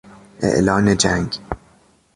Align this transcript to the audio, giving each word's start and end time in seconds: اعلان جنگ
اعلان 0.39 0.97
جنگ 0.97 1.37